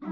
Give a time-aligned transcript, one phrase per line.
[0.00, 0.10] สวัส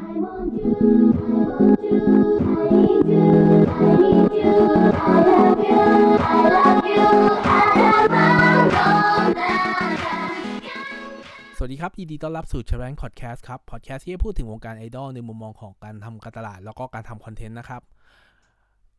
[11.73, 17.83] ดีครับยินดีต้อนรับสู่ c h a r a n Podcast ครับพอดแคสต์ที่จะพูดถึงวงการไอดอลในมุมมองของการทำการตลาด แล้วก็การทำคอนเทนต์นะครับ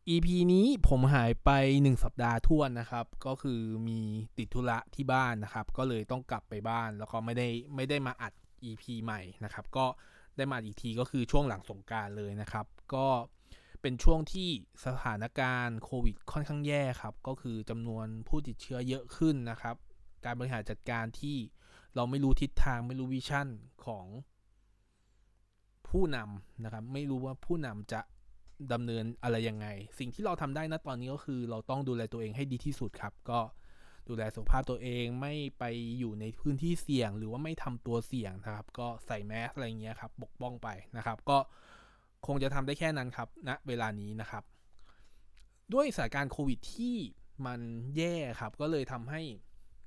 [0.08, 4.00] EP นี้ผมหายไป 1 สัปดาห์ท่วนนะครับ ก็คือมี
[4.38, 8.32] ติดธุระที่บ้านนะครับ ก็เลยต้องกลับไปบ้าน แล้วก็ไม่ได้ไม่ได้มาอัด
[8.64, 9.86] EP ใหม่นะครับ ก็
[10.40, 13.06] ได้มาอีกทีก็คือช่วงหลังสงกรารเลยนะครับ ก็
[13.82, 14.48] เป็นช่วงที่
[14.84, 19.76] สถานการณ์โควิดค่อนข้างแย่ครับ ก็คือจำนวนผู้ติดเชื้อเยอะขึ้นนะครับ
[20.24, 21.36] การบริหารจัดการที่
[21.94, 23.48] เราไม่รู้ทิศทางไม่รู้วิชั่น
[23.84, 24.06] ของ
[25.88, 28.00] ผู้นำนะครับ ไม่รู้ว่าผู้นำจะ
[28.72, 29.66] ดำเนินอะไรยังไง
[29.98, 33.40] สิ่งที่เราทำได้นะตอนนี้ก็คือเราต้องดูแลตัวเองให้ดีที่สุดครับ ก็
[34.08, 35.64] ดูแลสุขภาพตัวเองไม่ไป
[35.98, 41.38] อยู่ในพื้นที่เสี่ยง หรือว่าไม่ทำตัวเสี่ยงนะครับ ก็ใส่แมสอะไรเงี้ยครับปกป้องไปนะครับ ก็
[42.26, 44.44] คงจะทำได้แค่นั้นครับณนะเวลานี้นะครับ
[45.74, 46.96] ด้วยสถานการณ์โควิดที่
[47.46, 47.60] มัน
[47.96, 49.22] แย่ครับ ก็เลยทำให้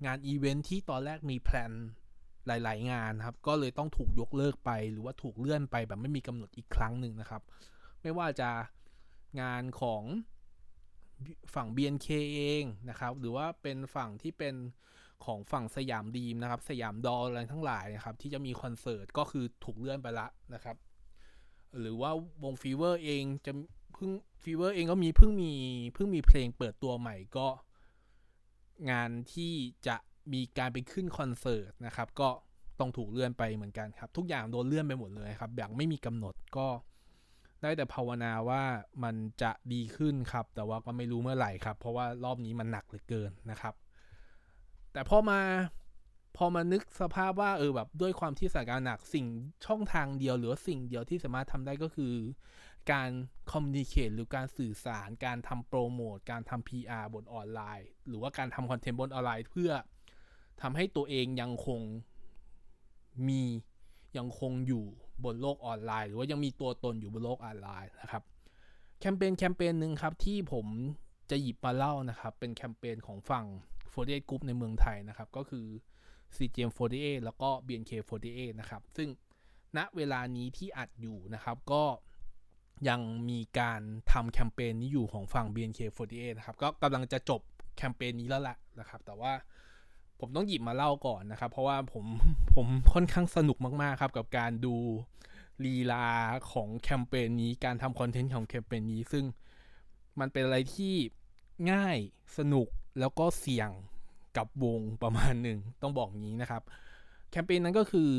[0.05, 1.71] งานอีเวนท์ที่ตอนแรกมี plan
[2.47, 7.41] หลาย ๆ งานครับ ก็เลยต้องถูกยกเลิกไป หรือว่าถูกเลื่อนไปแบบไม่มีกำหนดอีกครั้งหนึ่งนะครับ
[8.01, 8.49] ไม่ว่าจะ
[9.41, 10.03] งานของ
[11.55, 14.55] ฝั่ง BNK เองนะครับ หรือว่าเป็นฝั่งที่เป็น
[15.25, 20.77] ของฝั่ง Siam Dream นะครับ สยามดอลอะไรทั้งหลายนะครับ ที่จะมีคอนเสิร์ตก็คือถูกเลื่อนไปละนะครับ
[21.79, 22.11] หรือว่า
[22.43, 23.51] วง Fever เองจะ
[23.93, 24.11] เพิ่ง
[24.43, 25.53] Fever เองก็มีเพิ่งมี
[25.93, 27.47] เพิ่งมีเพลงเปิดตัวใหม่ก็
[28.91, 29.53] งานที่
[29.87, 29.95] จะ
[30.33, 32.29] มีการไปขึ้นคอนเสิร์ตนะครับ ก็
[32.79, 36.67] ต้องถูกเลื่อนไปเหมือนกันครับ ทุกอย่างโดนเลื่อนไปหมดเลยครับอย่างไม่มีกำหนดก็
[37.63, 38.63] ได้แต่ภาวนาว่า
[39.03, 43.73] มันจะดีขึ้นครับ แต่ว่าก็ไม่รู้เมื่อไหร่ครับ เพราะว่ารอบนี้มันหนักเหลือเกินนะครับ
[44.93, 45.39] แต่พอมา
[46.37, 49.27] พอมานึกสภาพว่าเออแบบด้วยความที่สถานการณ์หนักสิ่ง
[49.65, 52.13] ช่องทางเดียว หรือสิ่งเดียวที่สามารถทำได้ก็คือ
[52.91, 53.09] การ
[53.51, 59.71] คอมมิ n นิเค e หรือการสื่อสาร การทำโปรโมทการทำ PR บนออนไลน์ หรือว่าการทำคอนเทนต์บนออนไลน์ เพื่อ
[60.61, 61.81] ทำให้ตัวเองยังคง
[63.27, 63.43] มี
[64.17, 64.85] ยังคงอยู่
[65.25, 68.23] บนโลกออนไลน์ หรือว่ายังมีตัวตนอยู่บนโลกออนไลน์นะครับ
[68.99, 70.67] แคมเปญแคมเปญหนึ่งครับที่ผม
[71.31, 73.45] จะหยิบมาเล่านะครับ เป็นแคมเปญของฝั่ง
[73.93, 75.65] 48 Group ในเมืองไทยนะครับ ก็คือ
[76.35, 79.09] CGM48 แล้วก็ BNK48 นะครับ ซึ่ง
[79.77, 81.83] ณเวลานี้ที่อัดอยู่นะครับ ก็
[82.89, 87.41] ยังมีการทำแคมเปญนี้อยู่ของฝั่ง BNK48 นะครับ ก็กำลังจะจบ
[87.77, 89.33] แคมเปญนี้แล้วแหละนะครับ แต่ว่า
[90.25, 92.05] ผมต้องหยิบมาเล่าก่อนนะครับ เพราะว่าผม
[92.55, 94.75] ผมค่อนข้างสนุกมากๆครับ กับการดู
[95.65, 96.07] ลีลา
[96.51, 99.25] ของแคมเปญนี้การทำคอนเทนต์ของแคมเปญนี้ ซึ่ง
[100.19, 100.93] มันเป็นอะไรที่
[101.71, 101.97] ง่าย
[102.37, 102.67] สนุก
[102.99, 103.69] แล้วก็เสี่ยง
[104.37, 106.63] กับวงประมาณหนึ่งต้องบอกงี้นะครับ
[107.31, 108.11] แคมเปญนั้นก็คือ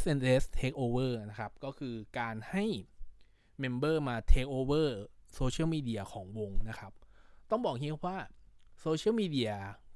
[0.00, 2.64] SNS Takeover นะครับ ก็คือการให้
[3.60, 4.88] member มา Takeover
[5.34, 6.92] โซเชียลมีเดียของวงนะครับ
[7.50, 8.18] ต้องบอกงี้ว่า
[8.80, 9.52] โซเชียลมีเดีย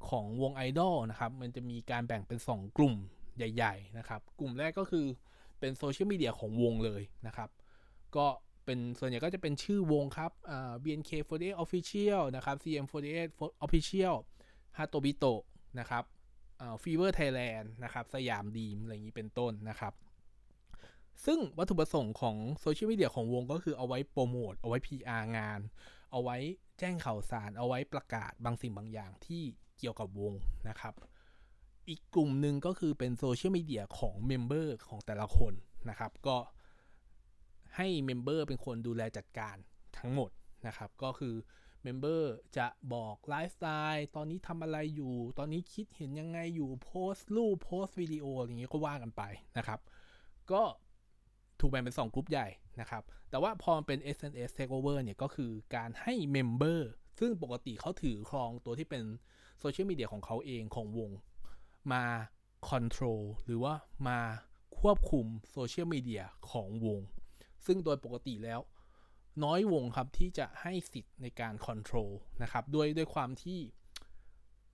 [0.09, 2.95] ของวงไอดอลนะครับ มันจะมีการแบ่งเป็น 2 กลุ่ม
[3.37, 5.07] ใหญ่ ๆ นะครับ กลุ่มแรกก็คือ
[5.61, 7.51] เป็นโซเชียลมีเดียของวงเลยนะครับ
[8.17, 8.27] ก็
[8.65, 13.28] เป็นส่วนใหญ่ก็จะเป็นชื่อวงครับอ่า BNK48 Official นะครับ CGM48
[13.65, 14.15] Official
[14.78, 15.43] Hatobito
[15.79, 16.05] นะครับ
[16.61, 19.93] อ่า Fever Thailand นะครับ Siam Dream อะไรอย่างนี้เป็นต้นนะครับ
[21.25, 25.61] ซึ่งวัตถุประสงค์ของโซเชียลมีเดียของวงก็คือเอาไว้โปรโมท เอาไว้ PR งาน
[26.10, 26.37] เอาไว้
[26.78, 29.43] แจ้งข่าวสาร เอาไว้ประกาศบางสิ่งบางอย่างที่
[29.78, 30.34] เกี่ยวกับวง
[30.69, 30.94] นะครับ
[31.88, 35.54] อีกกลุ่มหนึ่งก็คือเป็นโซเชียลมีเดียของ member ของแต่ละคน
[35.88, 36.37] นะครับ ก็
[37.76, 39.56] ให้ member เป็นคนดูแลจัดการ
[39.99, 40.31] ทั้งหมด
[40.66, 41.34] นะครับ ก็คือ
[41.83, 49.22] member จะบอกไลฟ์สไตล์ตอนนี้ทำอะไรอยู่ ตอนนี้คิดเห็นยังไงอยู่โพสต์รูปโพสต์วิดีโออย่างเงี้ยก็ว่ากันไป
[49.59, 49.81] นะครับ
[50.53, 50.62] ก็
[51.60, 52.47] ถูกแบ่งเป็น 2 กลุ่มใหญ่
[52.81, 59.03] นะครับ แต่ว่าพอเป็น SNS Takeover เนี่ยก็คือการให้ member ซึ่งปกติเขาถือครองตัวที่เป็น
[59.60, 61.10] โซเชียลมีเดียของเขาเองของวง
[61.92, 62.04] มา
[62.69, 63.75] control หรือว่า
[64.08, 64.19] มา
[64.78, 67.00] ควบคุมโซเชียลมีเดียของวง
[67.67, 68.61] ซึ่งโดยปกติแล้ว
[69.44, 72.11] น้อยวงครับที่จะให้สิทธิ์ในการ control
[72.43, 73.61] นะครับด้วยด้วยความที่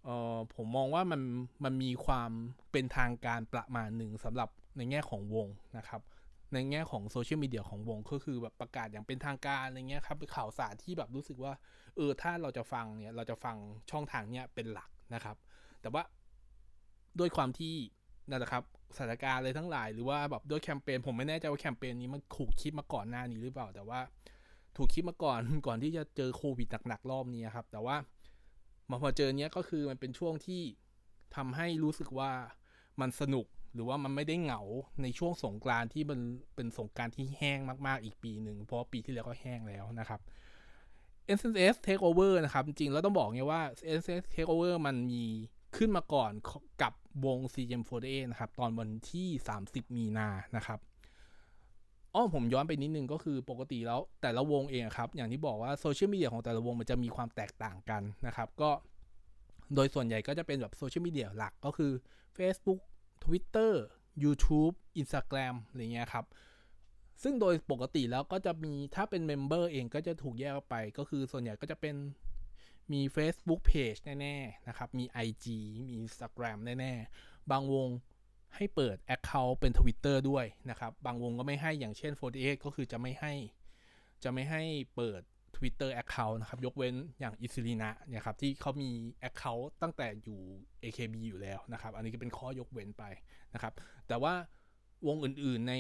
[0.05, 1.23] เอ่อผมมองว่ามัน
[1.65, 2.31] มันมีความ
[2.73, 6.01] เป็นทางการประมาณหนึ่งสำหรับในแง่ของวงนะครับ
[6.55, 11.53] ในแง่ของโซเชียลมีเดียของวงก็คือแบบประกาศอย่างเป็นทางการอะไรเงี้ยครับข่าวสารที่แบบรู้สึกว่า
[11.97, 13.57] เออถ้าเราจะฟังเนี่ยเราจะฟัง
[13.91, 15.37] ช่องทางเนี้ยเป็นหลักนะครับ
[15.81, 16.03] แต่ว่า
[17.19, 17.75] ด้วยความที่
[18.29, 18.65] นั่นแหละครับ
[18.97, 24.01] สถานการณ์อะไรทั้งหลาย หรือว่าแบบด้วยแคมเปญผมไม่แน่ใจว่าแคมเปญนี้มันถูกคิดมาก่อนหน้านี้หรือเปล่า แต่ว่า
[24.77, 27.97] ถูกคิดมาก่อนก่อนที่จะเจอโควิดหนักๆรอบนี้ครับ แต่ว่า
[28.91, 30.63] มาพอเจอเนี้ยก็คือมันเป็นช่วงที่
[31.37, 32.31] ทำให้รู้สึกว่า
[33.01, 33.47] มันสนุก
[33.77, 34.61] หรือว่ามันไม่ได้เหงา
[35.03, 36.21] ในช่วงสงกรานที่มัน
[36.55, 40.21] เป็นสงกรานที่แห้งมากๆอีกปีหนึ่งเพราะปีที่แล้วก็แห้งแล้วนะครับ
[41.39, 43.63] SNS Takeover นะครับ จริงๆแล้วต้องบอกไงว่า
[44.01, 45.25] SNS Takeover มันมี
[45.77, 46.33] ขึ้นมาก่อน
[46.83, 46.93] กับ
[47.27, 49.29] วง CM48 นะครับ ตอนวันที่
[49.63, 50.79] 30 มีนานะครับ
[52.15, 58.71] อ้อผมย้อนไปนิดนึงก็คือปกติแล้วแต่ละวงเองครับ อย่างที่บอกว่าโซเชียลมีเดียของแต่ละวงมันจะมีความแตกต่างกันนะครับ ก็
[59.75, 61.93] โดยส่วนใหญ่ก็จะเป็นแบบโซเชียลมีเดียหลักก็คือ
[62.39, 62.81] Facebook
[63.25, 63.73] Twitter
[64.23, 66.25] YouTube Instagram อะไรเงี้ยครับ
[67.23, 71.97] ซึ่งโดยปกติแล้วก็จะมีถ้าเป็นเมมเบอร์เองก็จะถูกแยกไป ก็คือส่วนใหญ่ก็จะเป็น
[72.93, 75.47] มี Facebook Page แน่ ๆ นะครับ มี IG
[75.79, 76.93] มี Instagram แน่
[77.23, 77.89] ๆ บางวง
[78.57, 83.33] ให้เปิด Account เป็น Twitter ด้วยนะครับ บางวงก็ไม่ให้อย่างเช่น 48 ก็คือจะไม่ให้
[84.23, 84.63] จะไม่ให้
[84.97, 85.23] เปิด
[85.57, 88.91] Twitter Account นะครับ ยกเว้นอย่างอิซิลินะเนี่ยครับที่เขามี
[89.29, 90.41] Account ตั้งแต่อยู่
[90.83, 93.05] AKB อยู่แล้วนะครับ อันนี้ก็เป็นข้อยกเว้นไป
[93.55, 93.73] นะครับ
[94.09, 94.35] แต่ว่า
[95.07, 95.75] วงอื่นๆใน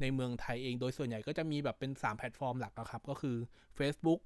[0.00, 3.36] ในเมืองไทยเองโดยส่วนใหญ่ก็จะมีแบบเป็น 3 แพลตฟอร์มหลักครับ ก็คือ
[3.78, 4.20] Facebook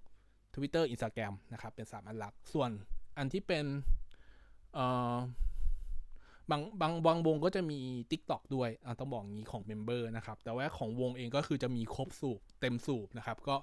[0.55, 2.70] Twitter Instagram นะครับ เป็น 3 อันหลัก ส่วน
[3.19, 3.64] อันที่เป็น
[4.75, 5.17] เอ่อ
[6.50, 7.79] บางบางบางวงก็จะมี
[8.11, 13.56] TikTok ด้วยต้องบอกงี้ของเมมเบอร์นะครับ แต่ว่าของวงเองก็คือจะมีครบสูบเต็มสูบนะครับ ก็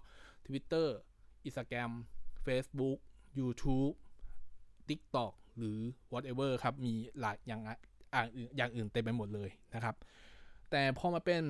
[0.46, 0.88] Twitter
[1.48, 1.92] Instagram
[2.46, 2.98] Facebook
[3.40, 3.94] YouTube
[4.88, 5.78] TikTok หรือ
[6.14, 7.62] whatever ครับ มีหลายอย่าง
[8.58, 9.96] อย่างอื่นเต็มไปหมดเลยนะครับ
[10.72, 11.44] แต่พอมาเป็น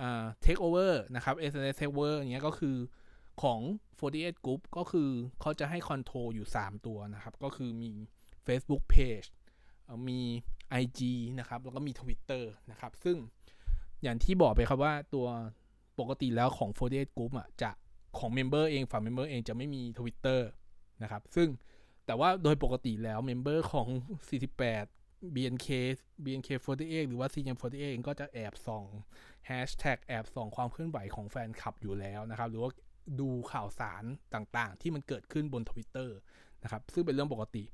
[0.00, 2.76] อ่า take over นะครับ SNS take over อย่างเงี้ยก็คือ
[3.42, 3.60] ของ
[4.00, 5.10] 48 Group ก็คือ
[5.40, 7.92] เขาจะให้คอนโทรลอยู่ 3 ตัวนะครับ ก็คือมี
[8.46, 9.28] Facebook Page
[10.08, 10.20] มี
[10.82, 11.00] IG
[11.38, 13.16] นะครับ แล้วก็มี Twitter นะครับ ซึ่ง
[14.02, 15.26] อย่างที่บอกไปครับว่าตัว
[15.98, 17.70] ปกติแล้วของ 48 Group อะจะ
[18.18, 20.40] ของ member เองฝั่ง member เองจะไม่มี Twitter
[21.02, 21.48] นะครับ ซึ่ง
[22.06, 23.88] แต่ว่าโดยปกติแล้ว member ของ
[24.60, 25.68] 48 BNK
[26.24, 28.84] BNK48 หรือว่า CGM48 เองก็จะแอบส่อง
[29.46, 32.70] แฮชแท็กแอบส่องความเคลื่อนไหวของแฟนคลับอยู่แล้วนะครับ หรือว่า
[33.20, 34.04] ดูข่าวสาร
[34.34, 36.08] ต่างๆ ที่มันเกิดขึ้นบน Twitter
[36.62, 37.64] นะครับ ซึ่งเป็นเรื่องปกติ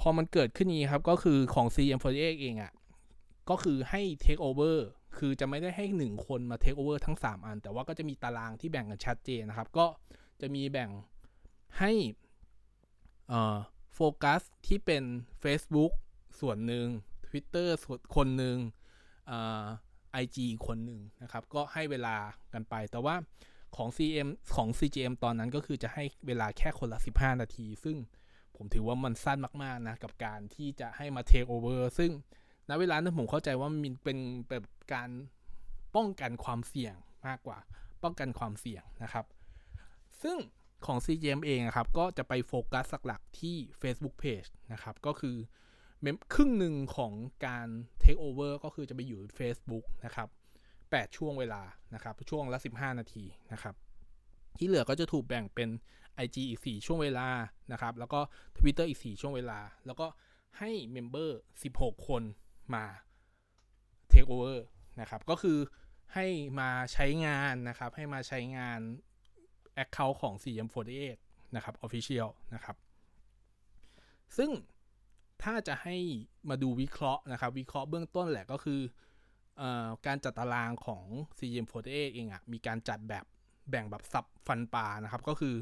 [0.00, 2.72] พอมันเกิดขึ้นนี้ครับ ก็คือของ CM48 เองอะ่ะ
[3.50, 4.78] ก็คือให้ Take Over
[5.16, 9.86] คือจะไม่ได้ให้1คนมา Take Over ทั้ง 3 อัน แต่ว่าก็จะมีตารางที่แบ่งกันชัดเจนนะครับ ก็
[10.40, 10.90] จะมีแบ่ง
[11.78, 11.92] ให้
[13.94, 15.04] โฟกัสที่เป็น
[15.42, 15.92] Facebook
[16.40, 16.86] ส่วนหนึ่ง
[17.26, 18.56] Twitter ส่วนคนหนึ่ง
[20.12, 22.16] ไอจีคนหนึ่งนะครับ ก็ให้เวลา
[22.52, 23.16] กันไป แต่ว่า
[23.76, 27.96] ของ CM ของ CGM ตอนนั้นก็คือจะให้เวลาแค่คนละ 15 นาที ซึ่ง
[28.56, 32.10] ผมถือว่ามันสั้นมาก ๆ นะ กับการที่จะให้มา take over ซึ่ง
[32.70, 34.18] ณเวลานั้นผมเข้าใจว่ามันเป็น
[34.48, 35.10] แบบการ
[35.96, 36.94] ป้องกันความเสี่ยง
[37.26, 37.58] มากกว่า
[38.02, 39.24] ป้องกันความเสี่ยงนะครับ
[40.22, 40.36] ซึ่ง
[40.86, 45.36] ของ CGM เองครับ ก็จะไปโฟกัสหลักๆที่ Facebook Page นะครับ ก็คือ
[46.34, 47.12] ครึ่งหนึ่งของ
[47.46, 47.68] การ
[48.02, 50.28] take over ก็คือจะไปอยู่ Facebook นะครับ
[50.72, 51.62] 8 ช่วงเวลา
[51.94, 53.74] นะครับ ช่วงละ 15 นาทีนะครับ
[54.56, 55.68] ที่เหลือก็จะถูกแบ่งเป็น
[56.24, 57.28] IG อีก 4 ช่วงเวลา
[57.72, 58.20] นะครับ แล้วก็
[58.58, 60.06] Twitter อีก 4 ช่วงเวลา แล้วก็
[60.58, 61.38] ให้เมมเบอร์
[61.72, 62.22] 16 คน
[62.76, 62.84] มา
[64.12, 64.58] take over
[65.00, 65.58] นะครับ ก็คือ
[66.14, 66.26] ให้
[66.60, 68.80] มาใช้งานนะครับ ให้มาใช้งาน
[69.82, 71.16] Account ของ CM48
[71.56, 72.76] นะครับ Official นะครับ
[74.36, 74.50] ซึ่ง
[75.42, 75.96] ถ้าจะให้
[76.48, 78.80] มาดูวิเคราะห์นะครับ วิเคราะห์เบื้องต้นแหละก็คือ
[79.60, 79.62] อ
[80.06, 81.04] การจัดตารางของ
[81.38, 83.24] CM48 เองอะ่ะมีการจัดแบบ
[83.70, 85.54] แบ่งแบบซับฟันปลานะครับ ก็คือ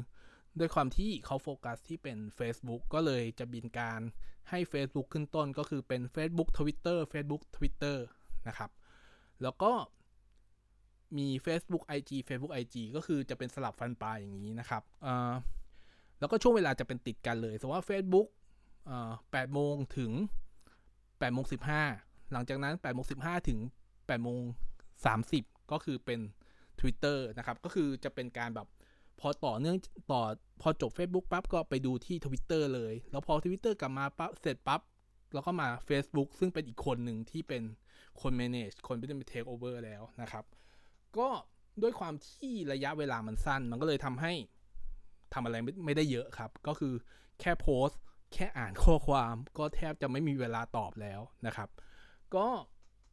[0.59, 4.01] ด้วยความที่เขาโฟกัสที่เป็น Facebook ก็เลยจะบินการ
[4.49, 7.97] ให้ Facebook ขึ้นต้นก็คือเป็น Facebook Twitter Facebook Twitter
[8.47, 8.71] นะครับ
[9.43, 9.71] แล้วก็
[11.17, 14.83] มี Facebook IG Facebook IG ก็คือจะเป็นสลับฟันปลาอย่างนี้นะครับ
[16.19, 18.27] แล้วก็ช่วงเวลาจะเป็นติดกันเลยสมมติว่า Facebook
[19.31, 20.11] แปดโมงถึง
[21.19, 21.83] แปดโมงสิบห้า
[22.31, 23.59] หลังจากนั้นแปดโมงสิบห้าถึง
[24.07, 24.41] แปดโมง
[25.05, 26.19] สามสิบก็คือเป็น
[26.79, 28.67] Twitter นะครับ ก็คือจะเป็นการแบบ
[29.21, 29.77] พอต่อเนื่อง
[30.11, 30.21] ต่อ
[30.61, 34.81] พอจบ Facebook ปั๊บก็ไปดูที่ Twitter เลย แล้วพอ Twitter กลับมาปั๊บเสร็จปั๊บ
[35.33, 37.63] แล้วก็มา Facebook ซึ่งเป็นอีกคนหนึ่งที่เป็น
[38.21, 40.43] คน manage คนที่เป็น take over แล้วนะครับ
[41.17, 41.27] ก็
[41.81, 44.33] ด้วยความที่ระยะเวลามันสั้น มันก็เลยทำให้
[45.33, 46.93] ทำอะไรไม่ไมได้เยอะครับ ก็คือ
[47.39, 47.99] แค่โพสต์
[48.33, 51.69] แค่อ่านข้อความก็แทบจะไม่มีเวลาตอบแล้วนะครับ
[52.35, 52.47] ก็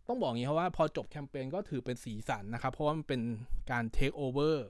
[0.08, 3.22] ต้องบอกงี้ครับว่าพอจบแคมเปญก็ถือเป็นสีสันนะครับ เพราะว่ามันเป็น
[3.70, 4.66] การเทคโอเวอร์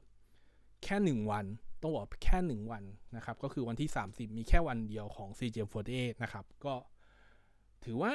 [0.84, 1.44] แค่ 1 วัน
[1.82, 2.84] ต้องบอกแค่ 1 วัน
[3.16, 6.74] นะครับ ก็คือวันที่ 30 มีแค่วันเดียวของ CGM48 นะครับ ก็
[7.84, 8.12] ถือว่า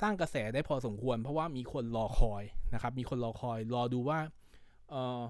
[0.00, 2.42] สร้างกระแสได้พอสมควร เพราะว่ามีคนรอคอย
[2.74, 4.18] นะครับ มีคนรอคอยรอดูว่า
[4.90, 5.20] เอ่อ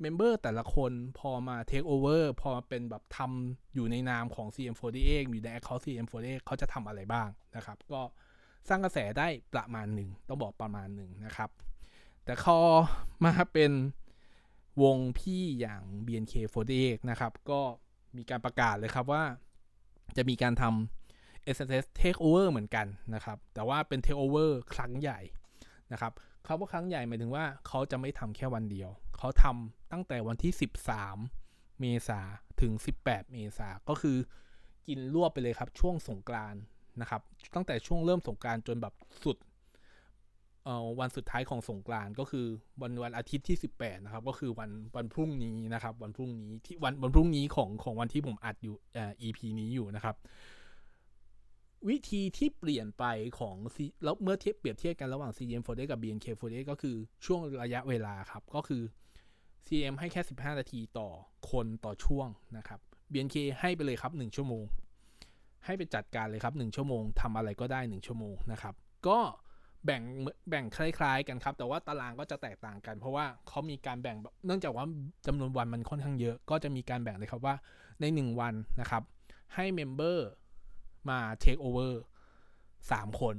[0.00, 8.00] member แต่ละคนพอมาเทคโอเวอร์พอมาเป็นแบบทำอยู่ในนามของ CGM48 อยู่ใน Account CGM48 เขาจะทำอะไรบ้างนะครับ ก็
[8.68, 11.50] สร้างกระแสได้ประมาณหนึ่ง ต้องบอกประมาณหนึ่งนะครับ
[12.24, 12.58] แต่พอ
[13.24, 13.72] มาเป็น
[14.82, 17.60] วงพี่อย่าง BNK48 นะครับ ก็
[18.16, 19.22] มีการประกาศเลยครับว่า
[20.16, 25.20] จะมีการทำ SNS Takeover เหมือนกันนะครับ แต่ว่าเป็น Takeover ครั้งใหญ่
[25.92, 26.12] นะครับ
[26.46, 30.52] คำว่าครั้งใหญ่หมายถึงว่าเขาจะไม่ทำแค่วันเดียว เขาทำตั้งแต่วันที่
[31.16, 32.20] 13 เมษา
[32.60, 32.72] ถึง
[33.04, 34.16] 18 เมษาก็คือ
[34.88, 36.54] กินรวบไปเลยครับช่วงสงกราน
[37.00, 37.22] นะครับ
[37.54, 39.36] ตั้งแต่ช่วงเริ่มสงกรานจนแบบสุด
[41.00, 42.46] วันสุดท้ายของสงกรานก็คือ
[42.82, 50.16] วันวันอาทิตย์ที่ 18 นะครับ ก็คือวันวันพรุ่งนี้นะครับ วันพรุ่งนี้ที่วันวันพรุ่งนี้ของของวันที่ผมอัดอยู่เอ่อ EP นี้อยู่นะครับ
[51.88, 53.04] วิธีที่เปลี่ยนไป
[53.38, 53.56] ของ
[54.04, 58.82] แล้วเมื่อเทียบเปรียบเทียบกันระหว่าง CM48 กับ BNK48 ก็คือช่วงระยะเวลาครับ ก็คือ
[59.66, 61.08] CM ให้แค่ 15 นาทีต่อ
[61.50, 62.80] คนต่อช่วงนะครับ
[63.12, 64.64] BNK ให้ไปเลยครับ 1 ชั่วโมง
[65.64, 68.74] ให้ไปจัดการเลยครับ 1 ชั่วโมงทำอะไรก็ได้ 1 ชั่วโมงนะครับ
[69.08, 69.18] ก็
[69.84, 70.02] แบ่ง
[70.50, 74.84] แบ่งคล้ายๆกันครับ แต่ว่าตารางก็จะแตกต่างกัน เพราะว่าเขามีการแบ่งเนื่องจากว่า
[75.26, 77.54] จำนวนวันมันค่อนข้างเยอะ ก็จะมีการแบ่งเลยครับว่า
[78.00, 79.02] ใน 1 วันนะครับ
[79.54, 80.28] ให้ member
[81.08, 82.02] มาเทคโอเวอร์
[82.60, 83.36] 3คน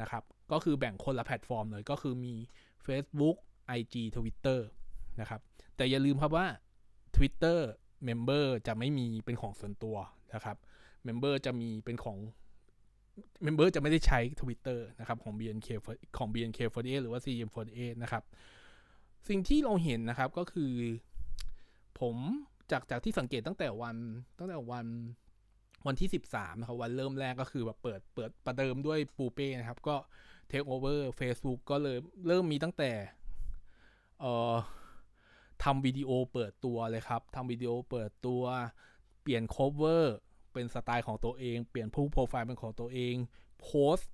[0.00, 2.34] นะครับ ก็คือแบ่งคนละแพลตฟอร์มเลย ก็คือมี
[2.86, 3.36] Facebook
[3.78, 4.60] IG Twitter
[5.20, 5.40] นะครับ
[5.76, 6.46] แต่อย่าลืมครับว่า
[7.16, 7.58] Twitter
[8.08, 9.96] Member จะไม่มีเป็นของส่วนตัว
[10.34, 10.56] นะครับ
[11.06, 12.18] Member จะมีเป็นของ
[13.44, 15.68] Member จะไม่ได้ใช้ Twitter นะครับของ BNK
[16.18, 18.22] ของ BNK48 หรือว่า CGM48 นะครับ
[19.28, 20.72] สิ่งที่เราเห็นนะครับก็คือ
[22.00, 22.16] ผม
[22.70, 23.96] จากจากที่สังเกตตั้งแต่วัน
[24.38, 24.86] ตั้งแต่วัน
[25.86, 29.96] วันที่ 13นะครับวันเริ่มแรกก็คือแบบเปิดเปิดประเดิมด้วยปูเป้นะครับ ก็
[30.48, 32.92] เทคโอเวอร์ Facebook ก็เลยเริ่มมีตั้งแต่
[34.20, 34.54] เอ่อ
[35.64, 38.42] ทำวิดีโอเปิดตัวเลยครับทำวิดีโอเปิดตัว
[39.22, 43.14] เปลี่ยน cover เป็นสไตล์ของตัวเอง เปลี่ยนผู้โปรไฟล์เป็นของตัวเอง
[43.62, 44.10] โพสต์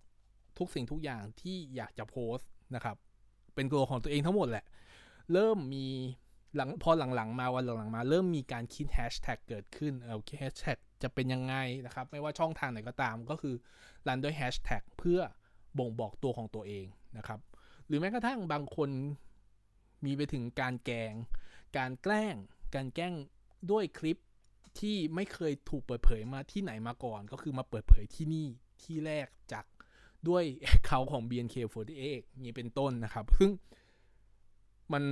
[0.59, 2.97] ทุกสิ่งทุกอย่างที่อยากจะโพสต์นะครับ
[3.55, 4.65] เป็นตัวของตัวเองทั้งหมดแหละ
[5.33, 5.87] เริ่มมี
[6.57, 11.55] หลังพอหลังๆ มาวันหลังๆมา เริ่มมีการคิดแฮชแท็กเกิดขึ้นเออแฮชแท็กจะเป็นยังไง
[11.87, 13.55] นะครับ ไม่ว่าช่องทางไหนก็ตามก็คือ
[14.07, 15.21] run ด้วยแฮชแท็กเพื่อ
[15.79, 16.87] บ่งบอกตัวของตัวเอง
[17.19, 17.41] นะครับ
[17.87, 18.91] หรือแม้กระทั่งบางคน
[20.05, 21.15] มีไปถึงการแกง
[21.79, 22.35] การแกล้ง
[22.75, 23.15] การแกล้ง
[23.71, 24.19] ด้วยคลิป
[24.81, 28.47] ที่ไม่เคยถูกเปิดเผยมาที่ไหนมาก่อน ก็คือมาเปิดเผยที่นี่
[28.83, 29.65] ที่แรกจาก
[30.29, 30.45] ด้วย
[30.87, 33.51] เขาของ BNK48 นี่เป็นต้นนะครับ ซึ่ง
[34.93, 35.05] มัน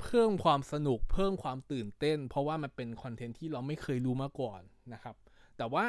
[0.00, 4.60] เพิ่มความสนุกเพิ่มความตื่นเต้น เพราะว่ามันเป็นคอนเทนต์ที่เราไม่เคยรู้มาก่อน
[4.92, 5.16] นะครับ
[5.56, 5.86] แต่ว่า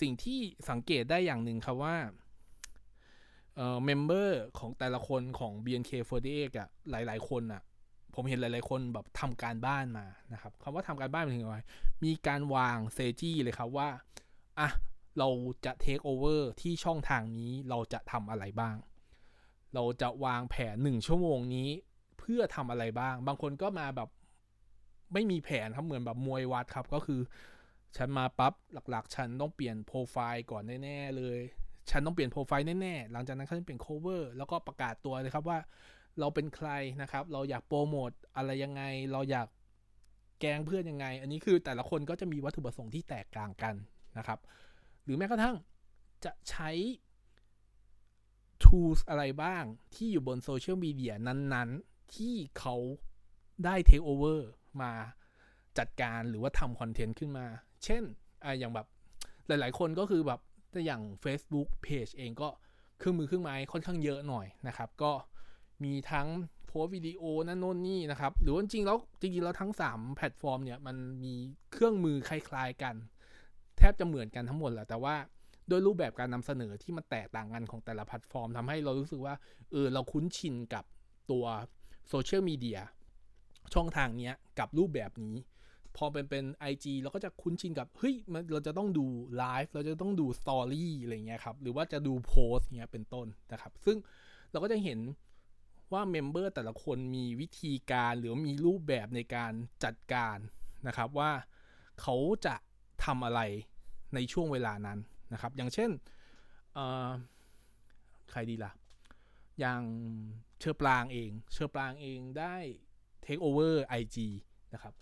[0.00, 0.38] สิ่งที่
[0.70, 1.96] สังเกตได้อย่างหนึ่งครับว่า
[3.56, 7.62] เอ่อเมมเบอร์ของแต่ละคนของ BNK48 อะหลาย ๆ คนอะ
[8.16, 11.58] ผมเห็นหลาย ๆ คนแบบทำการบ้านมานะครับคำว่าทำการบ้านเป็นยังไง
[12.04, 13.88] มีการวางเซจี้เลยครับว่า
[14.58, 14.68] อะ
[15.18, 15.28] เรา
[15.64, 18.76] จะเทคโอเวอร์ที่ช่องทางนี้เราจะทำอะไรบ้าง
[19.74, 21.68] เราจะวางแผนหนึ่งชั่วโมงนี้
[22.18, 24.08] เพื่อทำอะไรบ้าง บางคนก็มาแบบ
[25.12, 27.20] ไม่มีแผนครับเหมือนแบบมวยวัดครับก็คือ
[27.96, 28.52] ฉันมาปั๊บ
[28.90, 31.40] หลัก ๆ ฉันต้องเปลี่ยนโปรไฟล์ก่อนแน่ ๆ เลย
[31.90, 35.58] ฉันต้องเปลี่ยนโปรไฟล์แน่ ๆ หลังจากนั้นเขาจะเปลี่ยน cover แล้วก็ประกาศตัวเลยครับว่า
[36.20, 36.70] เราเป็นใคร
[37.02, 38.82] นะครับ เราอยากโปรโมทอะไรยังไง
[39.12, 39.48] เราอยาก
[40.40, 43.74] แกงเพื่อนยังไง อันนี้คือแต่ละคนก็จะมีวัตถุประสงค์ที่แตกต่างกัน
[44.18, 44.38] นะครับ
[45.04, 45.56] หรือแม้กระทั่ง
[46.24, 46.70] จะใช้
[48.64, 52.76] tools อะไรบ้างที่อยู่บนโซเชียลมีเดียนั้นๆ ที่เขา
[53.64, 54.40] ได้ take over
[54.82, 54.92] มา
[55.78, 57.46] จัดการหรือว่าทำคอนเทนต์ขึ้นมา
[57.84, 58.02] เช่น
[58.44, 58.86] ออย่างแบบ
[59.46, 60.40] หลายๆ คนก็คือแบบ
[60.72, 62.48] แต่อย่าง Facebook Page เองก็
[62.98, 65.12] เครื่องมือเครื่องไม้ค่อนข้างเยอะหน่อยนะครับ ก็
[65.84, 66.28] มีทั้ง
[66.66, 71.34] โพสวิดีโอนั่นโน่นนี่นะครับ หรือว่าจริงๆแล้วจริงๆแล้วทั้ง 3 แพลตฟอร์มเนี่ยมันมี
[71.72, 72.94] เครื่องมือคล้ายๆกัน
[73.78, 75.14] แทบจะเหมือนกันทั้งหมดแหละแต่ว่า
[75.70, 79.34] ด้วยรูปแบบการนำเสนอที่มันแตกต่างกันของแต่ละแพลตฟอร์มทำให้เรารู้สึกว่า
[79.72, 80.84] เออเราคุ้นชินกับ
[81.30, 81.44] ตัว
[82.08, 82.80] โซเชียลมีเดีย
[83.74, 85.36] ช่องทางเนี้ยกับรูปแบบนี้
[85.96, 89.06] พอเป็นเป็น IG เราก็จะคุ้นชินกับ เฮ้ยมันเราจะต้องดู
[89.36, 93.96] ไลฟ์เราจะต้องดู story อะไรเงี้ยครับ หรือว่าจะดูโพสเงี้ยเป็นต้นนะครับ ซึ่ง
[94.50, 94.98] เราก็จะเห็น
[95.92, 99.52] ว่า member แต่ละคนมีวิธีการหรือมีรูปแบบในการ
[99.84, 100.38] จัดการ
[100.86, 101.30] นะครับว่า
[102.00, 102.16] เขา
[102.46, 102.54] จะ
[103.04, 103.40] ทำอะไร
[104.14, 104.98] ในช่วงเวลานั้น
[105.32, 105.90] นะครับ อย่างเช่น
[108.30, 108.72] ใครดีล่ะ
[109.60, 109.82] อย่าง
[110.60, 112.56] เชอปรางเอง เชอปรางเองได้
[113.24, 114.16] take over IG
[114.74, 114.94] นะครับ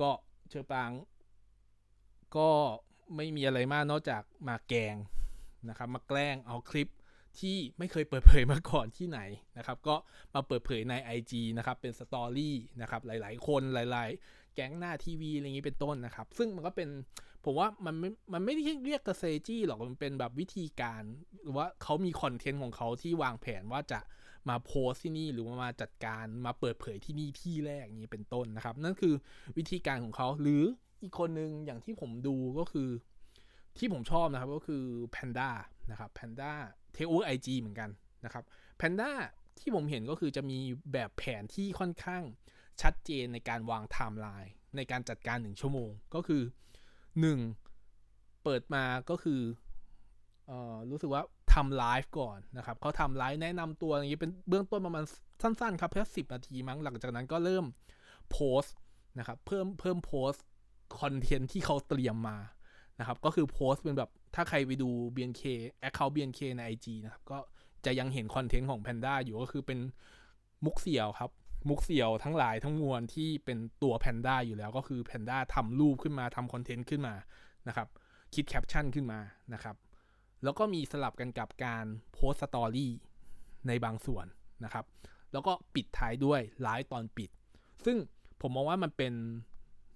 [0.00, 0.10] ก็
[0.48, 0.90] เชอปราง
[2.36, 2.50] ก็
[3.16, 4.96] ไม่มีอะไรมากนอกจากมาแกง
[5.68, 6.88] นะครับ มาแกล้งเอาคลิป
[7.38, 9.20] ที่ไม่เคยเปิดเผยมาก่อนที่ไหน
[9.58, 9.96] นะครับ ก็
[10.34, 16.88] มาเปิดเผยใน IG นะครับ เป็น story นะครับ หลาย ๆ คนหลาย ๆ แก๊งหน้าทีวีอะไรอย่างนี้เป็นต้นนะครับ ซึ่งมันก็เป็น
[17.44, 21.02] ผมว่ามันไม่มันไม่ได้เรียกกระเซจี้หรอก มันเป็นแบบวิธีการ
[21.42, 24.00] หรือว่าเขามีคอนเทนต์ของเขาที่วางแผนว่าจะ
[24.48, 29.14] มาโพสที่นี่หรือว่ามาจัดการมาเปิดเผยที่นี่ที่แรกอย่างนี้เป็นต้นนะครับ นั่นคือ
[29.56, 30.62] วิธีการของเขาหรือ
[31.02, 32.88] อีกคนหนึ่งอย่างที่ผมดูก็คือ
[33.78, 34.84] ที่ผมชอบนะครับก็คือ
[35.14, 36.52] Panda น นะครับ Panda
[36.92, 37.90] เทคโอไอจีเหมือนกัน
[38.24, 38.44] นะครับ
[38.80, 39.10] Panda
[39.58, 40.58] ที่ผมเห็นก็คือจะมี
[40.92, 42.22] แบบแผนที่ค่อนข้าง
[42.82, 46.42] ชัดเจนในการวางไทม์ไลน์ในการจัดการหนึ่งชั่วโมงก็คือ
[47.20, 47.38] หนึ่ง
[48.44, 49.40] เปิดมาก็คือ
[50.46, 51.22] เอ่อรู้สึกว่า
[51.54, 55.04] ทำไลฟ์ก่อนนะครับเขาทำไลฟ์แนะนำตัวอย่างนี้เป็นเบื้องต้นประมาณ
[55.42, 57.64] สั้นๆ ครับแค่สิบนาทีมั้งหลังจากนั้นก็เริ่ม
[58.30, 58.76] โพสต์
[59.18, 60.44] นะครับเพิ่มเพิ่มโพสต์
[61.00, 62.36] คอนเทนต์ที่เขาเตรียมมา
[63.00, 65.42] นะครับ ก็คือโพสต์เป็นแบบถ้าใครไปดู BNK
[65.88, 67.38] Account BNK ใน IG นะครับ ก็
[67.84, 69.78] จะยังเห็นคอนเทนต์ของ Panda อยู่ก็คือเป็น
[70.64, 71.30] มุกเสี่ยวครับ
[71.68, 77.14] มุกเสี่ยวทั้งหลายทั้งมวลที่เป็นตัว Panda อยู่แล้วก็คือ Panda ทำรูปขึ้นมาทำคอนเทนต์ขึ้นมา
[77.68, 77.88] นะครับ
[78.34, 79.20] คิดแคปชั่นขึ้นมา
[79.54, 79.76] นะครับ
[80.44, 82.92] แล้วก็มีสลับกันกับการโพสสตอรี่
[83.68, 84.26] ในบางส่วน
[84.64, 84.84] นะครับ
[85.32, 87.30] แล้วก็ปิดท้ายด้วยไลฟ์ตอนปิด
[87.84, 87.96] ซึ่ง
[88.40, 89.12] ผมมองว่ามันเป็น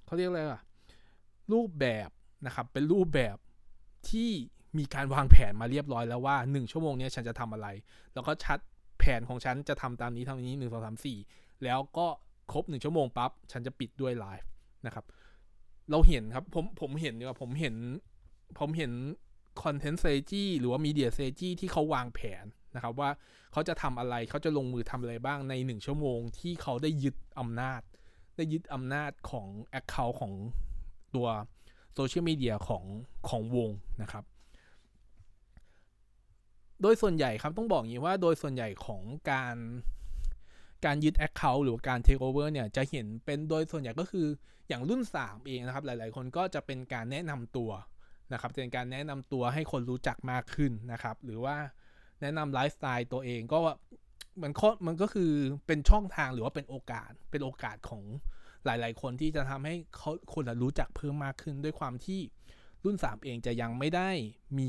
[0.07, 0.63] เขาเรียกอะไรอะ
[1.53, 2.09] รูปแบบ
[2.47, 3.37] นะครับเป็นรูปแบบ
[4.09, 4.31] ที่
[4.79, 7.69] มีการวางแผนมาเรียบร้อยแล้วว่า 1 ชั่วโมงนี้ฉันจะทำอะไร
[8.15, 8.59] แล้วก็ชัด
[8.99, 11.19] แผนของฉันจะทำตามนี้ทำนี้หนึ่งสองสามสี่
[11.65, 12.07] แล้วก็
[12.53, 14.51] ครบ 1 ชั่วโมงปั๊บฉันจะปิดด้วยไลฟ์
[14.87, 15.05] นะครับ
[15.91, 17.75] เราเห็นครับผมผมเห็นดีกว่าผมเห็น
[18.59, 18.93] ผมเห็น
[19.63, 23.11] คอนเทนต์เซจีหรือว่ามีเดียเซจีที่เขาวางแผนนะครับว่า
[23.53, 27.81] เขาจะทำอะไรเขาจะลงมือทำอะไรบ้างใน 1 ชั่วโมงที่เขาได้ยึดอำนาจ
[28.37, 29.49] ได้ยึดอำนาจของ
[29.79, 30.33] Account ของ
[31.15, 31.29] ตัว
[31.95, 32.85] โซเชียลมีเดียของ
[33.29, 33.71] ของวง
[34.03, 34.25] นะครับ
[36.83, 39.57] โดยส่วนใหญ่ครับต้องบอกอย่างนี้ว่าโดยส่วนใหญ่ของการ
[40.85, 44.27] การยึด Account หรือการ Take over เนี่ยจะเห็นเป็นโดยส่วนใหญ่ก็คือ
[44.69, 47.71] อย่างรุ่น 3 เองนะครับ หลาย ๆ คนก็จะเป็นการแนะนำตัว
[48.33, 51.57] นะครับเป็นการแนะนำตัวให้คนรู้จักมากขึ้นนะครับ หรือว่า
[52.21, 53.59] แนะนำไลฟ์สไตล์ตัวเองก็
[54.43, 54.53] มัน
[54.87, 55.33] มันก็คือ
[55.67, 58.03] เป็นช่องทางหรือว่าเป็นโอกาสเป็นโอกาสของ
[58.67, 62.21] หลาย ๆ คนที่จะทำให้เขาคนรู้จักเพิ่มมากขึ้นด้วยความที่
[62.85, 64.11] รุ่น 3 เองจะยังไม่ได้
[64.59, 64.69] มี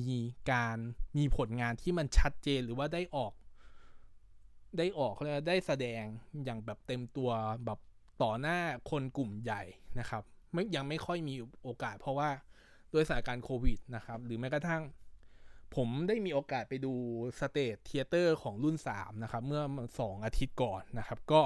[0.52, 0.78] การ
[1.18, 3.34] มีผลงานที่มันชัดเจนหรือว่าได้ออก
[4.78, 6.04] ได้ออกเลยได้แสดง
[6.44, 7.30] อย่างแบบเต็มตัว
[7.66, 7.80] แบบ
[8.22, 8.60] ต่อหน้า
[8.92, 9.64] คนกลุ่มใหญ่
[10.00, 12.30] นะครับไม่ยังไม่ค่อยมีโอกาส เพราะว่า
[12.94, 14.84] ด้วยสถานการณ์โควิดนะครับ หรือแม้กระทั่ง
[15.76, 16.94] ผมได้มีโอกาสไปดู
[17.40, 19.64] stage theater ของรุ่น 3 นะครับ เมื่อ
[20.00, 21.42] สองอาทิตย์ก่อนนะครับ ก็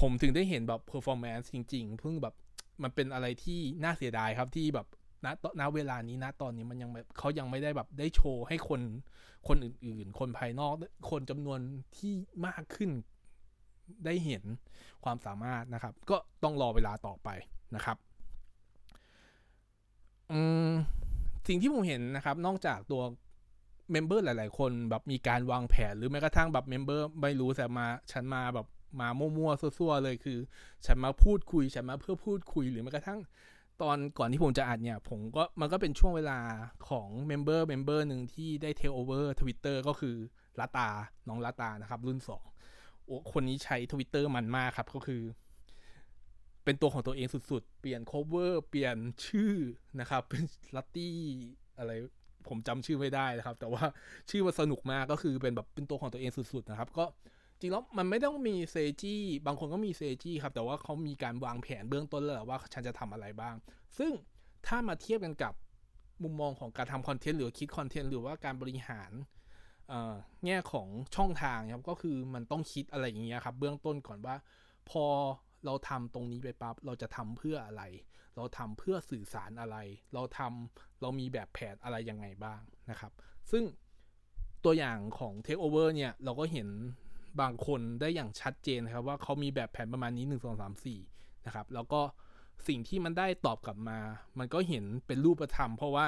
[0.00, 2.34] ผมถึงได้เห็นแบบ performance จริง ๆ เพิ่งแบบ
[2.82, 4.86] มันเป็นอะไรที่น่าเสียดายครับที่แบบ
[5.24, 5.26] ณ
[5.60, 8.80] ณเวลานี้ณตอนนี้มันยังแบบเขายังไม่ได้แบบได้โชว์ให้คน
[9.48, 10.74] คนอื่น ๆ คนภายนอก
[11.10, 11.60] คนจำนวน
[11.96, 12.12] ที่
[12.46, 12.90] มากขึ้น
[14.06, 14.42] ได้เห็น
[15.04, 17.28] ความสามารถนะครับ ก็ต้องรอเวลาต่อไป
[17.74, 17.96] นะครับ
[21.48, 23.02] สิ่งที่ผมเห็นนะครับ นอกจากตัว
[23.92, 28.66] member หลาย ๆ คนแบบมีการวางแผนหรือแม้กระทั่งแบบ member ไม่รู้แต่มาฉันมาแบบ
[29.00, 30.38] มามั่วๆซั่วๆเลยคือ
[30.86, 33.20] ฉันมาพูดคุย ฉันมาเพื่อพูดคุยหรือแม้กระทั่ง
[33.82, 36.38] ตอนก่อนที่ผมจะอัดเนี่ย ผมก็มันก็เป็นช่วงเวลา
[36.88, 40.16] ของ member member หนึ่งที่ได้ take over ทวิตเตอร์ก็คือ
[40.60, 40.88] ลาตา
[41.28, 42.44] น้องลาตานะครับ รุ่นสอง
[43.06, 45.22] โอ้คนนี้ใช้ทวิตเตอร์มันมากครับก็คือ
[46.64, 49.52] เป็นตัวของตัวเองสุดๆ เปลี่ยน cover เปลี่ยนชื่อ
[50.00, 50.42] นะครับ เป็น
[50.76, 51.16] ลัตตี้
[51.78, 51.92] อะไร
[52.48, 53.84] ผมจำชื่อไม่ได้นะครับ แต่ว่า
[54.30, 57.04] ชื่อมันสนุกมากก็คือเป็นแบบเป็นตัวของตัวเองสุดๆนะครับ ก็
[57.60, 63.54] จริงแล้วมันไม่ต้องมีเซจี้บางคนก็มีเซจี้ครับ แต่ว่าเขามีการวางแผนเบื้องต้นแล้วว่าฉันจะทำอะไรบ้าง
[63.98, 64.12] ซึ่ง
[64.66, 65.54] ถ้ามาเทียบกันกับ
[66.22, 69.12] มุมมองของการทำคอนเทนต์หรือคิดคอนเทนต์หรือว่าการบริหาร
[70.46, 74.36] แง่ของช่องทางครับก็คือมันต้องคิดอะไรอย่างเงี้ยครับ เบื้องต้นก่อนว่า
[74.90, 75.04] พอ
[75.66, 77.82] เราทำตรงนี้ไปปั๊บเราจะทำเพื่ออะไร
[78.36, 79.76] เราทำเพื่อสื่อสารอะไร
[80.14, 83.12] เราทำเรามีแบบแผนอะไรยังไงบ้างนะครับ
[83.50, 83.64] ซึ่ง
[84.64, 86.68] ตัวอย่างของ Take Over เนี่ยเราก็เห็น
[87.40, 92.00] บางคนได้อย่างชัดเจนนะครับ ว่าเขามีแบบแผนประมาณนี้ 1 2 3 4 นะครับ แล้วก็
[92.68, 93.98] สิ่งที่มันได้ตอบกลับมา
[94.38, 96.06] มันก็เห็นเป็นรูปธรรม เพราะว่า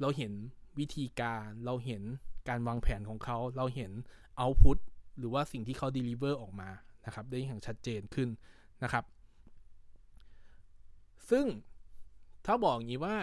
[0.00, 0.32] เราเห็น
[0.78, 2.02] วิธีการเราเห็น
[2.48, 3.92] การวางแผนของเขา เราเห็น
[4.38, 4.78] เอาพุต
[5.18, 6.70] หรือว่าสิ่งที่เขาเดลิเวอร์ออกมา
[7.06, 8.28] นะครับ ได้อย่างชัดเจนขึ้น
[8.82, 9.04] นะครับ
[11.30, 11.46] ซึ่ง
[12.46, 13.16] ถ้าบอกอย่างนี้ว่า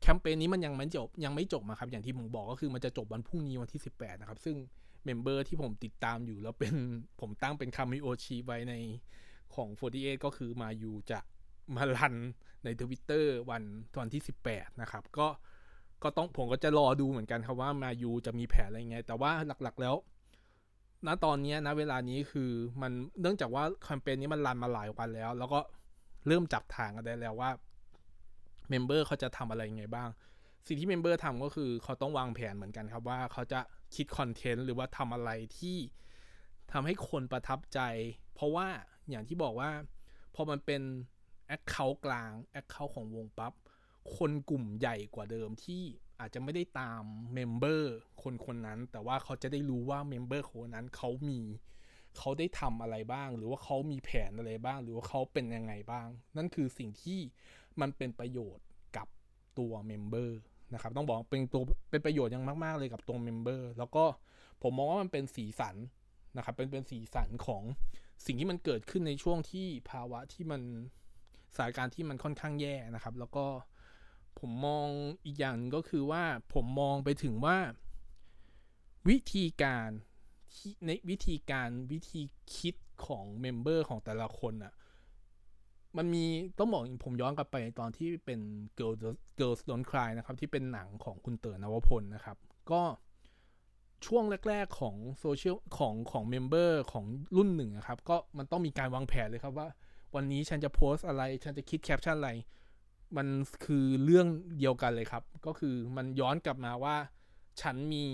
[0.00, 4.56] แคมเปญนี้มันยังไม่จบยังไม่จบมาครับ อย่างที่ผมบอกก็คือมันจะจบวันพรุ่งนี้วันที่ 18 นะครับ ซึ่ง
[5.04, 6.74] member ที่ผมติดตามอยู่ แล้วเป็น
[7.20, 8.74] ผมตั้งเป็นคามิโอชีไว้ใน
[9.54, 11.18] ของ 48 ก็คือมายูจะ
[11.76, 12.14] มา run
[12.64, 13.62] ในทวิตเตอร์วัน
[13.98, 15.26] วันที่ 18 นะครับ ก็
[16.02, 19.30] ก็ต้องผมก็จะรอดูเหมือนกันครับว่ามายูจะมีแผนอะไรไง แต่ว่า
[19.62, 19.94] หลักๆแล้ว
[21.06, 22.50] ณตอนนี้นะเวลานี้คือ
[22.82, 25.60] มันเนื่องจากว่าแคมเปญนี้มัน run มาหลายวันแล้ว แล้วก็
[26.26, 27.50] เริ่มจับทางกันได้แล้วว่า
[28.68, 30.08] member เขาจะทำอะไรไงบ้าง
[30.66, 33.60] สิ่งที่ member ทำก็คือเขาต้องวางแผนเหมือนกันครับว่าเขาจะ
[33.94, 35.76] คิดคอนเทนต์หรือว่าทำอะไรที่
[36.72, 37.80] ทำให้คนประทับใจ
[38.34, 38.66] เพราะว่า
[39.10, 39.70] อย่างที่บอกว่า
[40.34, 40.82] พอมันเป็น
[41.46, 43.52] account กลาง account ของวงปั๊บ
[44.16, 45.82] คนกลุ่มใหญ่กว่าเดิมที่
[46.20, 47.02] อาจจะไม่ได้ตาม
[47.34, 51.40] member คนคนนั้น แต่ว่าเขาจะได้รู้ว่า member คนนั้นเขามี
[52.18, 57.20] เขาได้ทำอะไรบ้าง หรือว่าเขามีแผนอะไรบ้าง หรือว่าเขาเป็นยังไงบ้าง นั่นคือสิ่งที่
[57.80, 59.06] มันเป็นประโยชน์กับ
[59.58, 60.38] ตัว member
[60.72, 64.04] นะครับต้องบอกเป็นตัวเป็นประโยชน์ยังมาก ๆ เลยกับตัว member แล้วก็
[64.62, 65.76] ผมมองว่ามันเป็นสีสัน
[66.36, 67.62] นะครับเป็นเป็นสีสันของ
[68.26, 70.62] สิ่งที่มันเกิดขึ้นในช่วงที่ภาวะที่มัน
[71.54, 73.46] สถานการณ์ที่มันค่อนข้างแย่นะครับ แล้วก็
[74.38, 74.88] ผมมอง
[75.24, 77.56] อีกอย่างก็คือว่าผมมองไปถึงว่า
[79.08, 79.90] วิธีการ
[80.86, 82.22] ในวิธีการวิธี
[82.56, 82.74] คิด
[83.06, 84.72] ของ member ของแต่ละคนอะ่ะ
[85.96, 86.24] มันมี
[86.58, 88.40] ต้องบอกผมย้อนกลับไปตอนที่เป็น
[88.78, 88.98] Girls
[89.38, 92.36] Girls Don't Cry นะครับ ที่เป็นหนังของคุณเต๋อนวพลนะครับ
[92.70, 92.82] ก็
[94.06, 97.04] ช่วงแรก ๆ ของโซเชียลของของ member ของ
[97.36, 99.68] รุ่นหนึ่งนะครับ ก็มันต้องมีการวางแผนเลยครับว่า
[100.14, 102.32] วันนี้ฉันจะโพสอะไร ฉันจะคิดแคปชั่นอะไร
[103.16, 103.28] มัน
[103.64, 104.26] คือเรื่อง
[104.58, 106.96] เดียวกันเลยครับ ก็คือมันย้อนกลับมาว่า
[107.60, 108.04] ฉันมี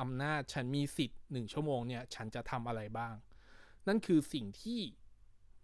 [0.00, 3.14] อำนาจฉันมีสิทธิ์หนึ่งชั่วโมงเนี่ย ฉันจะทำอะไรบ้าง
[3.88, 4.80] นั่นคือสิ่งที่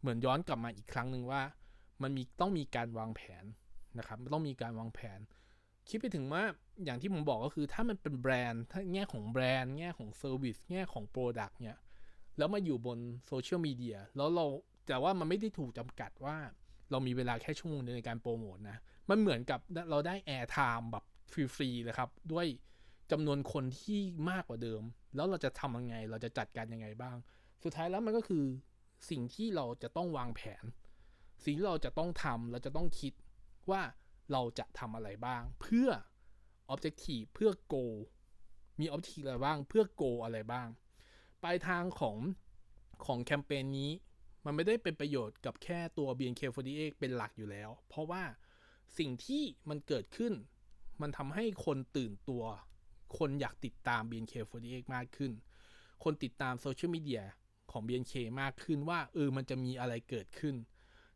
[0.02, 1.42] เหมือนย้อนกลับมาอีกครั้งหนึ่งว่า
[2.02, 3.44] มันมีต้องมีการวางแผน
[3.98, 5.20] นะครับต้องมีการวางแผน
[5.88, 6.42] คิดไปถึงว่า
[6.84, 11.76] อย่างที่ผมบอกก็คือถ้ามันเป็นแบรนด์ถ้าแง่ของแบรนด์แง่ของ service แง่ของ product เนี่ย
[12.38, 14.46] แล้วมาอยู่บนโซเชียลมีเดียแล้วเรา
[14.88, 16.36] แต่ว่ามันไม่ได้ถูกจำกัดว่า
[16.90, 18.76] เรามีเวลาแค่ชั่วโมงเดียวในการโปรโมทนะ
[19.10, 19.60] มันเหมือนกับ
[19.90, 22.46] เราได้แอร์ไทม์แบบฟรีๆเลยครับ ด้วย
[23.12, 24.82] จำนวนคนที่มากกว่าเดิม
[25.14, 27.16] แล้วเราจะทำยังไง เราจะจัดการยังไงบ้าง
[27.64, 28.44] สุดท้ายแล้วมันก็คือ
[29.10, 30.64] สิ่งที่เราจะต้องวางแผน
[31.44, 33.12] สิ่งที่เราจะต้องทำเราจะต้องคิด
[33.70, 33.82] ว่า
[34.32, 35.88] เราจะทำอะไรบ้าง เพื่อ
[36.72, 37.96] objective เพื่อ goal
[38.80, 40.68] มี objective อะไรบ้าง เพื่อ goal อะไรบ้าง
[41.42, 42.16] ปลายทางของ
[43.06, 43.90] ของแคมเปญนี้
[44.44, 48.22] มันไม่ได้เป็นประโยชน์กับแค่ตัว BNK48 เป็นหลักอยู่แล้ว เพราะว่า
[48.98, 50.32] สิ่งที่มันเกิดขึ้น
[51.02, 52.44] มันทำให้คนตื่นตัว
[53.18, 55.32] คนอยากติดตาม BNK48 มากขึ้น
[56.04, 57.22] คนติดตามโซเชียลมีเดีย
[57.72, 60.54] ของ BNK มากขึ้นว่าเออมันจะมีอะไรเกิดขึ้น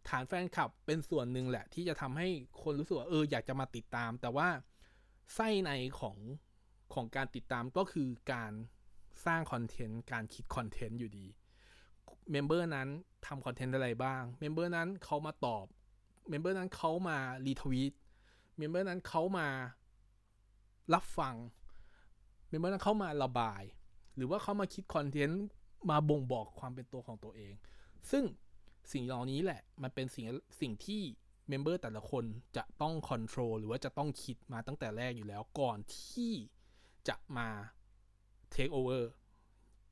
[0.08, 2.28] ฐานแฟนคลับเป็นส่วนหนึ่งแหละ ที่จะทำให้
[2.62, 4.48] คนรู้สึกว่าเอออยากจะมาติดตาม แต่ว่า
[5.34, 6.16] ไส้ในของ
[6.94, 8.52] ของการติดตามก็คือการ
[9.26, 11.26] สร้างคอนเทนต์การคิดคอนเทนต์อยู่ดี
[12.30, 12.88] เมมเบอร์นั้น
[13.26, 15.66] ทำคอนเทนต์อะไรบ้างเมมเบอร์นั้นเขามาตอบ
[16.28, 17.92] เมมเบอร์นั้นเขามารีทวีต
[18.58, 19.48] เมมเบอร์นั้นเขามา
[20.94, 21.34] รับฟัง
[22.48, 23.62] เมมเบอร์นั้นเขามาระบาย
[24.16, 25.44] หรือว่าเขามาคิดคอนเทนต์
[25.90, 27.52] มาบ่งบอกความเป็นตัวของตัวเอง
[28.10, 28.24] ซึ่ง
[28.92, 30.26] สิ่งเหล่านี้แหละ มันเป็นสิ่ง
[30.60, 31.02] สิ่งที่
[31.48, 32.24] เมมเบอร์แต่ละคน
[32.56, 36.32] จะต้อง control หรือว่าจะต้องคิดมาตั้งแต่แรกอยู่แล้วก่อนที่
[37.08, 37.48] จะมา
[38.50, 39.10] เทคโอเวอร์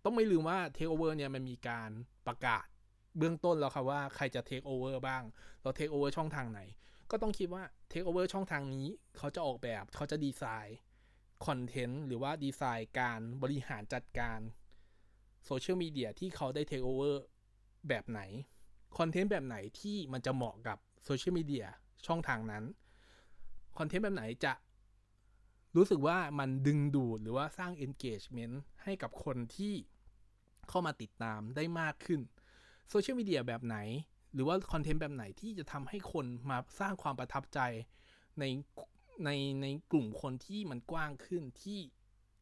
[0.05, 1.90] ต้องไม่ลืมว่าเทคโอเวอร์เนี่ยมันมีการ
[2.27, 2.66] ประกาศ
[3.18, 5.23] เบื้องต้นแล้วครับว่าใครจะเทคโอเวอร์บ้าง
[5.62, 6.61] เราเทคโอเวอร์ช่องทางไหน
[7.11, 10.79] ก็ต้องคิดว่าเทคโอเวอร์ช่องทางนี้ เขาจะออกแบบเขาจะดีไซน์
[11.47, 14.38] คอนเทนต์หรือว่าดีไซน์การบริหารจัดการ
[15.46, 17.22] โซเชียลมีเดียที่เขาได้เทคโอเวอร์
[17.88, 18.20] แบบไหน
[18.98, 21.66] คอนเทนต์แบบไหนที่มันจะเหมาะกับโซเชียลมีเดีย
[22.07, 22.64] ช่องทางนั้น
[23.78, 24.52] คอนเทนต์แบบไหนจะ
[25.76, 29.74] รู้สึกว่ามันดึงดูดหรือว่าสร้าง engagement ให้กับคนที่
[30.68, 32.20] เข้ามาติดตามได้มากขึ้น
[32.90, 33.76] โซเชียลมีเดียแบบไหน
[34.35, 37.61] หรือว่าคอนเทนต์แบบไหนที่จะทำให้คนมาสร้างความประทับใจ
[38.38, 38.44] ใน
[39.24, 39.30] ใน
[39.62, 41.78] ในกลุ่มคนที่มันกว้างขึ้นที่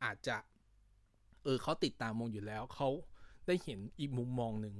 [0.04, 0.36] อาจจะ
[1.44, 2.88] เออเขาติดตามมองอยู่แล้วเขา
[3.46, 4.76] ได้เห็นอีกมุมมองหนึ่ง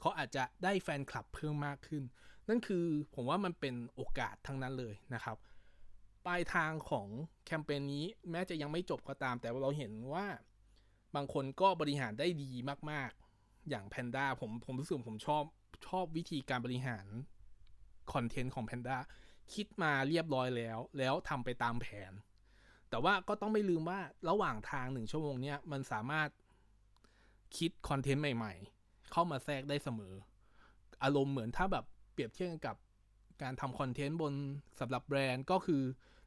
[0.00, 2.02] เขาอาจจะได้แฟนคลับเพิ่มมากขึ้น
[2.48, 5.36] นั่นคือผมว่ามันเป็นโอกาสทั้งนั้นเลยนะครับ
[6.26, 7.08] ปลายทางของ
[7.46, 10.26] แคมเปญนี้แม้จะยังไม่จบก็ตาม แต่เราเห็นว่า
[11.14, 12.50] บางคนก็บริหารได้ดี
[12.90, 15.44] มากๆ อย่างแพนด้าผมผมรู้สึกผมชอบ
[15.86, 17.06] ชอบวิธีการบริหาร
[18.12, 18.96] คอนเทนต์ของแพนด้า
[19.54, 22.12] คิดมาเรียบร้อยแล้ว แล้วทำไปตามแผน
[22.90, 26.28] แต่ว่าก็ต้องไม่ลืมว่าระหว่างทางหนึ่งชั่วโมงเนี้ยมันสามารถ
[27.56, 30.14] คิดคอนเทนต์ใหม่ ๆ เข้ามาแทรกได้เสมอ
[31.02, 32.76] อารมณ์เหมือนถ้าแบบเปรียบเทียบกับ
[33.42, 34.32] การทำคอนเทนต์บน
[34.80, 35.82] สำหรับแบรนด์ก็คือ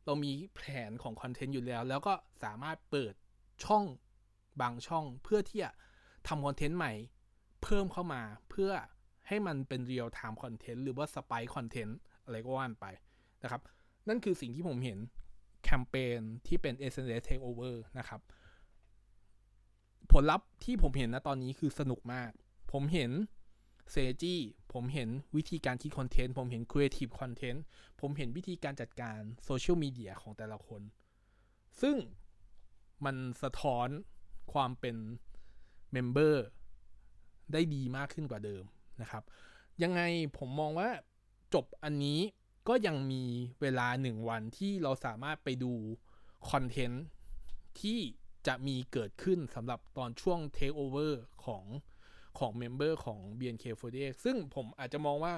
[0.06, 3.14] เรามีแผนของคอนเทนต์อยู่แล้ว แล้วก็สามารถเปิด
[3.66, 3.84] ช่อง
[4.62, 5.72] บางช่องเพื่อที่จะ
[6.28, 6.94] ทำคอนเทนต์ใหม่
[7.64, 8.72] เพิ่มเข้ามาเพื่อ
[9.28, 12.86] ให้มันเป็น real-time content หรือว่า spike content อะไรก็ว่ากันไป
[13.44, 13.62] นะครับ
[14.08, 15.00] นั่นคือสิ่งที่ผมเห็น
[15.64, 18.22] แคมเปญที่เป็น SNS Takeover นะครับ
[20.12, 22.32] ผลลัพธ์ที่ผมเห็นนะตอนนี้คือสนุกมาก
[22.72, 23.12] ผมเห็น
[23.92, 24.42] เซจี้
[24.74, 27.64] ผมเห็นวิธีการคิดคอนเทนต์ ผมเห็น creative content
[28.02, 30.82] ผมเห็นวิธีการจัดการโซเชียลมีเดียของแต่ละคน
[31.82, 31.96] ซึ่ง
[33.06, 33.88] มันสะท้อน
[34.54, 34.96] ความเป็น
[35.92, 36.46] เมมเบอร์
[37.54, 38.64] ได้ดีมากขึ้นกว่าเดิม
[39.02, 39.24] นะครับ
[39.84, 40.02] ยังไง
[40.38, 40.90] ผมมองว่า
[41.54, 42.20] จบอันนี้
[42.70, 43.24] ก็ยังมี
[43.62, 45.74] เวลาหนึ่งวันที่เราสามารถไปดู
[46.52, 47.06] คอนเทนต์
[47.82, 48.00] ที่
[48.48, 51.14] จะมีเกิดขึ้นสำหรับตอนช่วง Take Over
[51.46, 51.64] ของ
[52.40, 55.34] ของเมมเบอร์ของ BNK48 ซึ่งผมอาจจะมองว่า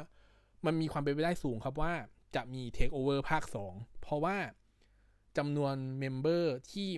[0.65, 1.93] มันมีความเป็นไปได้สูงครับว่า
[2.35, 4.37] จะมี Take Over ภาค 2 เพราะว่า
[5.37, 6.89] จำนวนเมมเบอร์ที่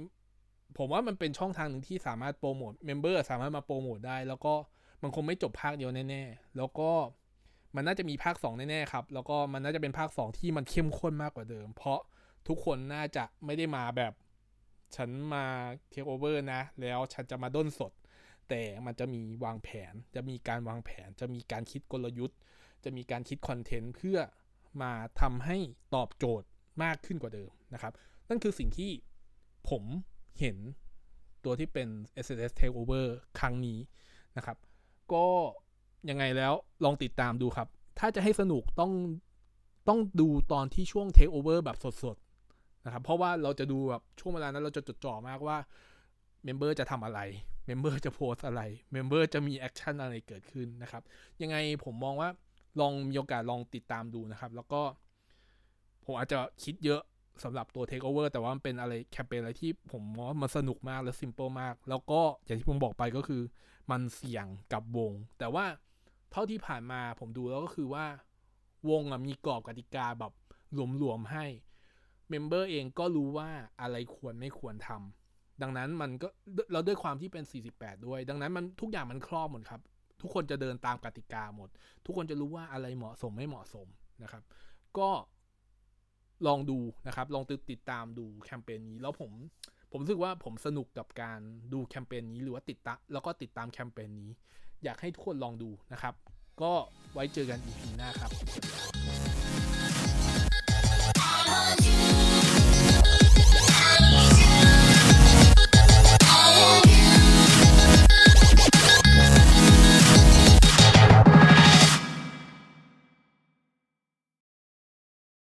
[0.78, 4.54] ผมว่ามันเป็นช่องทางหนึ่งที่สามารถโปรโมทเมมเบอร์สามารถมาโปรโมทได้ แล้วก็
[5.02, 6.92] มันคงไม่จบภาคเดียวแน่ ๆ แล้วก็
[7.76, 12.00] มันน่าจะมีภาค 2 แน่ๆครับ แล้วก็มันน่าจะเป็นภาค 2 ที่มันเข้มข้นมากกว่าเดิม เพราะ
[12.48, 14.14] ทุกคนน่าจะไม่ได้มาแบบ
[14.96, 15.46] ฉันมา
[15.90, 17.92] เทคโอเวอร์นะ แล้วฉันจะมาด้นสด
[18.50, 22.38] แต่มันจะมีวางแผน จะมีการวางแผน จะมีการคิดกลยุทธ์
[22.84, 24.18] จะมีการคิดคอนเทนต์เพื่อ
[24.82, 25.58] มาทำให้
[25.96, 26.48] ตอบโจทย์
[26.84, 27.94] มากขึ้นกว่าเดิมนะครับ
[28.30, 28.92] นั่นคือสิ่งที่
[29.70, 29.84] ผม
[30.40, 30.58] เห็น
[31.44, 31.88] ตัวที่เป็น
[32.26, 33.06] SNS Takeover
[33.40, 33.80] ครั้งนี้
[34.38, 34.58] นะครับ
[35.14, 35.28] ก็
[36.10, 37.68] ยังไงแล้วลองติดตามดูครับ
[38.00, 38.92] ถ้าจะให้สนุกต้อง
[39.88, 45.58] ต้องดูตอนที่ช่วง Takeover แบบสดๆนะครับ เพราะว่าเราจะดูแบบช่วงเวลานั้นเราจะจดจ่อมากว่า
[46.44, 47.20] เมมเบอร์จะทำอะไร
[47.66, 48.62] เมมเบอร์จะโพสอะไร
[48.92, 51.04] เมมเบอร์จะมี action อะไรเกิดขึ้นนะครับ
[51.42, 52.30] ยังไงผมมองว่า
[52.80, 54.82] ลองมีโอกาสลองติดตามดูนะครับ แล้วก็
[56.06, 57.02] ผมอาจจะคิดเยอะ
[57.44, 63.42] สำหรับตัว Take Over แต่ว่ามันเป็นอะไรแคมเปญอะไรที่ผมมองว่ามันสนุกมากและซิมเ l ิลมาก แล้วก็อย่างที่ผมบอกไปก็คือ
[63.92, 65.66] มันเสี่ยงกับวง แต่ว่า
[66.34, 68.06] เท่าที่ผ่านมาผมดูแล้วก็คือว่า
[68.90, 70.34] วงมีกรอบกติกาแบบ
[70.74, 71.46] หลวมๆให้
[72.30, 73.50] เมมเบอร์เองก็รู้ว่า
[73.82, 76.28] อะไรควรไม่ควรทำดังนั้นมันก็
[76.72, 77.44] เราด้วยความที่เป็น
[77.76, 79.82] 48 ด้วย ดังนั้นมันทุกอย่างมันครอบหมดครับ
[80.22, 81.70] ทุกคนจะเดินตามกติกาหมด
[82.06, 83.88] ทุกคนจะรู้ว่าอะไรเหมาะสมไม่เหมาะสม
[84.24, 84.44] นะครับ
[84.98, 85.10] ก็
[86.48, 89.32] ลองดูนะครับ ลองติดติดตามดูแคมเปญนี้ แล้วผม
[89.92, 91.40] ผมรู้สึกว่าผมสนุกกับการ
[91.74, 94.32] ดูแคมเปญนี้หรือว่าติดตามแล้วก็ติดตามแคมเปญนี้
[94.84, 96.14] อยากให้ทุกคนลองดูนะครับ
[96.62, 96.74] ก็
[97.14, 98.32] ไว้เจอกัน EP หน้าครับ